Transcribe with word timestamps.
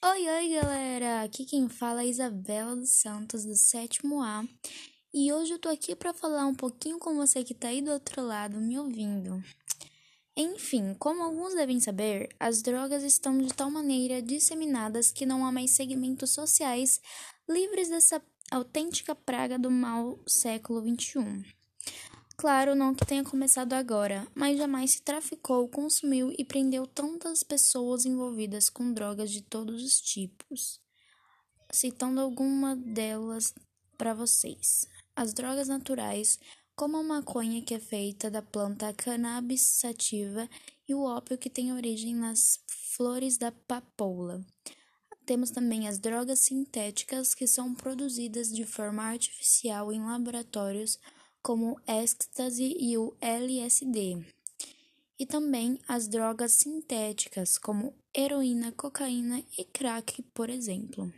Oi, 0.00 0.28
oi, 0.28 0.48
galera! 0.50 1.24
Aqui 1.24 1.44
quem 1.44 1.68
fala 1.68 2.04
é 2.04 2.06
Isabela 2.06 2.76
dos 2.76 3.00
Santos, 3.00 3.44
do 3.44 3.56
sétimo 3.56 4.22
A. 4.22 4.44
E 5.12 5.32
hoje 5.32 5.54
eu 5.54 5.58
tô 5.58 5.68
aqui 5.68 5.96
para 5.96 6.14
falar 6.14 6.46
um 6.46 6.54
pouquinho 6.54 7.00
com 7.00 7.16
você 7.16 7.42
que 7.42 7.52
tá 7.52 7.66
aí 7.66 7.82
do 7.82 7.90
outro 7.90 8.22
lado 8.22 8.60
me 8.60 8.78
ouvindo. 8.78 9.42
Enfim, 10.36 10.94
como 11.00 11.24
alguns 11.24 11.52
devem 11.52 11.80
saber, 11.80 12.28
as 12.38 12.62
drogas 12.62 13.02
estão 13.02 13.36
de 13.38 13.52
tal 13.52 13.72
maneira 13.72 14.22
disseminadas 14.22 15.10
que 15.10 15.26
não 15.26 15.44
há 15.44 15.50
mais 15.50 15.72
segmentos 15.72 16.30
sociais 16.30 17.00
livres 17.48 17.88
dessa 17.88 18.22
autêntica 18.52 19.16
praga 19.16 19.58
do 19.58 19.68
mal 19.68 20.16
século 20.28 20.80
XXI. 20.80 21.57
Claro, 22.40 22.76
não 22.76 22.94
que 22.94 23.04
tenha 23.04 23.24
começado 23.24 23.72
agora, 23.72 24.24
mas 24.32 24.56
jamais 24.56 24.92
se 24.92 25.02
traficou, 25.02 25.68
consumiu 25.68 26.32
e 26.38 26.44
prendeu 26.44 26.86
tantas 26.86 27.42
pessoas 27.42 28.06
envolvidas 28.06 28.70
com 28.70 28.92
drogas 28.92 29.32
de 29.32 29.42
todos 29.42 29.82
os 29.82 30.00
tipos. 30.00 30.80
Citando 31.72 32.20
alguma 32.20 32.76
delas 32.76 33.52
para 33.96 34.14
vocês. 34.14 34.86
As 35.16 35.34
drogas 35.34 35.66
naturais, 35.66 36.38
como 36.76 36.96
a 36.98 37.02
maconha 37.02 37.60
que 37.60 37.74
é 37.74 37.80
feita 37.80 38.30
da 38.30 38.40
planta 38.40 38.94
cannabis 38.94 39.62
sativa 39.62 40.48
e 40.88 40.94
o 40.94 41.02
ópio 41.02 41.36
que 41.36 41.50
tem 41.50 41.72
origem 41.72 42.14
nas 42.14 42.60
flores 42.94 43.36
da 43.36 43.50
papoula. 43.50 44.46
Temos 45.26 45.50
também 45.50 45.88
as 45.88 45.98
drogas 45.98 46.38
sintéticas 46.38 47.34
que 47.34 47.48
são 47.48 47.74
produzidas 47.74 48.48
de 48.48 48.64
forma 48.64 49.02
artificial 49.02 49.92
em 49.92 50.00
laboratórios 50.00 51.00
como 51.48 51.80
êxtase 51.86 52.76
e 52.78 52.98
o 52.98 53.16
LSD, 53.22 54.22
e 55.18 55.24
também 55.24 55.78
as 55.88 56.06
drogas 56.06 56.52
sintéticas, 56.52 57.56
como 57.56 57.94
heroína, 58.14 58.70
cocaína 58.72 59.42
e 59.56 59.64
crack, 59.64 60.20
por 60.34 60.50
exemplo. 60.50 61.10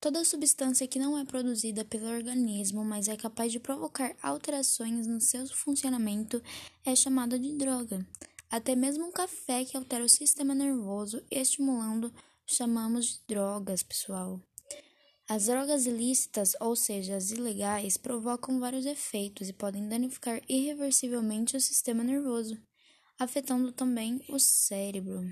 Toda 0.00 0.24
substância 0.24 0.88
que 0.88 0.98
não 0.98 1.18
é 1.18 1.26
produzida 1.26 1.84
pelo 1.84 2.06
organismo, 2.06 2.82
mas 2.86 3.06
é 3.06 3.14
capaz 3.14 3.52
de 3.52 3.60
provocar 3.60 4.16
alterações 4.22 5.06
no 5.06 5.20
seu 5.20 5.46
funcionamento, 5.48 6.42
é 6.82 6.96
chamada 6.96 7.38
de 7.38 7.52
droga. 7.58 8.08
Até 8.48 8.74
mesmo 8.74 9.04
um 9.04 9.12
café 9.12 9.62
que 9.66 9.76
altera 9.76 10.04
o 10.04 10.08
sistema 10.08 10.54
nervoso, 10.54 11.22
estimulando, 11.30 12.10
chamamos 12.46 13.18
de 13.18 13.20
drogas, 13.28 13.82
pessoal. 13.82 14.40
As 15.34 15.46
drogas 15.46 15.86
ilícitas, 15.86 16.54
ou 16.60 16.76
seja, 16.76 17.16
as 17.16 17.30
ilegais, 17.30 17.96
provocam 17.96 18.60
vários 18.60 18.84
efeitos 18.84 19.48
e 19.48 19.52
podem 19.54 19.88
danificar 19.88 20.42
irreversivelmente 20.46 21.56
o 21.56 21.60
sistema 21.60 22.04
nervoso, 22.04 22.60
afetando 23.18 23.72
também 23.72 24.22
o 24.28 24.38
cérebro. 24.38 25.24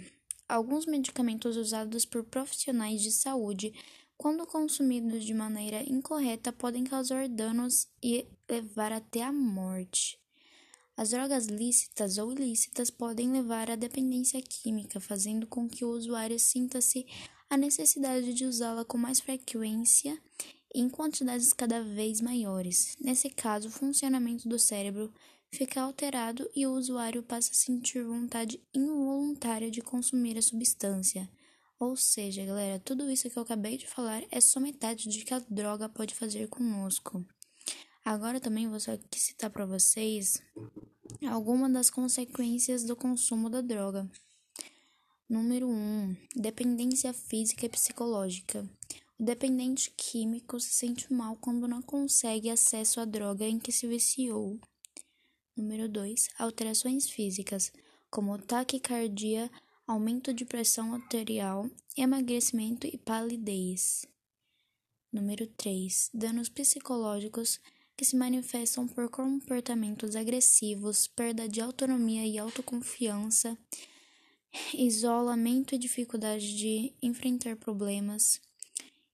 Alguns 0.48 0.86
medicamentos 0.86 1.54
usados 1.54 2.06
por 2.06 2.24
profissionais 2.24 3.02
de 3.02 3.12
saúde, 3.12 3.74
quando 4.16 4.46
consumidos 4.46 5.22
de 5.22 5.34
maneira 5.34 5.82
incorreta, 5.82 6.50
podem 6.50 6.82
causar 6.82 7.28
danos 7.28 7.86
e 8.02 8.26
levar 8.48 8.92
até 8.92 9.22
a 9.22 9.30
morte. 9.30 10.18
As 10.96 11.10
drogas 11.10 11.44
lícitas 11.44 12.16
ou 12.16 12.32
ilícitas 12.32 12.88
podem 12.90 13.30
levar 13.30 13.70
à 13.70 13.76
dependência 13.76 14.40
química, 14.40 14.98
fazendo 14.98 15.46
com 15.46 15.68
que 15.68 15.84
o 15.84 15.90
usuário 15.90 16.38
sinta-se 16.38 17.04
a 17.50 17.56
necessidade 17.56 18.32
de 18.32 18.44
usá-la 18.44 18.84
com 18.84 18.96
mais 18.96 19.18
frequência 19.18 20.16
e 20.72 20.80
em 20.80 20.88
quantidades 20.88 21.52
cada 21.52 21.82
vez 21.82 22.20
maiores. 22.20 22.96
Nesse 23.00 23.28
caso, 23.28 23.66
o 23.66 23.72
funcionamento 23.72 24.48
do 24.48 24.56
cérebro 24.56 25.12
fica 25.50 25.82
alterado 25.82 26.48
e 26.54 26.64
o 26.64 26.72
usuário 26.72 27.24
passa 27.24 27.50
a 27.50 27.54
sentir 27.54 28.04
vontade 28.04 28.62
involuntária 28.72 29.68
de 29.68 29.80
consumir 29.80 30.38
a 30.38 30.42
substância. 30.42 31.28
Ou 31.76 31.96
seja, 31.96 32.44
galera, 32.44 32.78
tudo 32.78 33.10
isso 33.10 33.28
que 33.28 33.36
eu 33.36 33.42
acabei 33.42 33.76
de 33.76 33.88
falar 33.88 34.22
é 34.30 34.40
só 34.40 34.60
metade 34.60 35.08
de 35.08 35.24
que 35.24 35.34
a 35.34 35.40
droga 35.40 35.88
pode 35.88 36.14
fazer 36.14 36.46
conosco. 36.46 37.26
Agora 38.04 38.38
também 38.40 38.68
vou 38.68 38.78
só 38.78 38.96
citar 39.12 39.50
para 39.50 39.66
vocês 39.66 40.40
algumas 41.28 41.72
das 41.72 41.90
consequências 41.90 42.84
do 42.84 42.94
consumo 42.94 43.50
da 43.50 43.60
droga. 43.60 44.08
Número 45.30 45.68
1. 45.68 45.70
Um, 45.70 46.16
dependência 46.34 47.12
física 47.12 47.64
e 47.64 47.68
psicológica. 47.68 48.68
O 49.16 49.22
dependente 49.22 49.92
químico 49.96 50.58
se 50.58 50.70
sente 50.70 51.12
mal 51.12 51.36
quando 51.36 51.68
não 51.68 51.80
consegue 51.80 52.50
acesso 52.50 52.98
à 52.98 53.04
droga 53.04 53.46
em 53.46 53.56
que 53.56 53.70
se 53.70 53.86
viciou. 53.86 54.58
Número 55.56 55.88
2. 55.88 56.30
Alterações 56.36 57.08
físicas, 57.08 57.72
como 58.10 58.36
taquicardia, 58.38 59.48
aumento 59.86 60.34
de 60.34 60.44
pressão 60.44 60.94
arterial, 60.94 61.70
emagrecimento 61.96 62.88
e 62.88 62.98
palidez. 62.98 64.04
Número 65.12 65.46
3. 65.46 66.10
Danos 66.12 66.48
psicológicos 66.48 67.60
que 67.96 68.04
se 68.04 68.16
manifestam 68.16 68.88
por 68.88 69.08
comportamentos 69.08 70.16
agressivos, 70.16 71.06
perda 71.06 71.48
de 71.48 71.60
autonomia 71.60 72.26
e 72.26 72.36
autoconfiança 72.36 73.56
isolamento 74.74 75.74
e 75.74 75.78
dificuldade 75.78 76.56
de 76.56 76.94
enfrentar 77.02 77.56
problemas. 77.56 78.40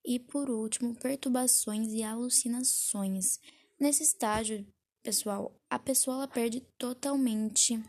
E 0.03 0.19
por 0.19 0.49
último, 0.49 0.95
perturbações 0.95 1.91
e 1.91 2.01
alucinações. 2.01 3.39
Nesse 3.79 4.03
estágio, 4.03 4.65
pessoal, 5.03 5.55
a 5.69 5.77
pessoa 5.77 6.27
perde 6.27 6.61
totalmente 6.77 7.81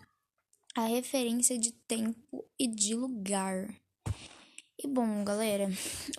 a 0.74 0.86
referência 0.86 1.58
de 1.58 1.72
tempo 1.72 2.44
e 2.58 2.66
de 2.66 2.94
lugar. 2.94 3.74
E 4.78 4.86
bom, 4.86 5.24
galera, 5.24 5.68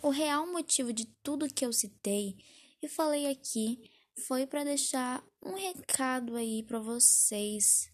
o 0.02 0.10
real 0.10 0.46
motivo 0.52 0.92
de 0.92 1.06
tudo 1.24 1.54
que 1.54 1.66
eu 1.66 1.72
citei 1.72 2.36
e 2.82 2.88
falei 2.88 3.28
aqui 3.28 3.90
foi 4.28 4.46
para 4.46 4.64
deixar 4.64 5.24
um 5.42 5.54
recado 5.54 6.36
aí 6.36 6.64
para 6.64 6.80
vocês 6.80 7.90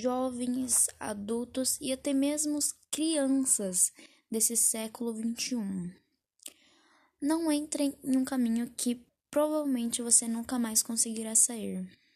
jovens, 0.00 0.88
adultos 0.98 1.78
e 1.80 1.92
até 1.92 2.12
mesmo 2.12 2.58
crianças 2.90 3.92
desse 4.30 4.56
século 4.56 5.14
XXI. 5.14 5.92
Não 7.20 7.50
entrem 7.50 7.94
em 8.02 8.16
um 8.16 8.24
caminho 8.24 8.70
que 8.76 9.00
provavelmente 9.30 10.02
você 10.02 10.28
nunca 10.28 10.58
mais 10.58 10.82
conseguirá 10.82 11.34
sair. 11.34 11.88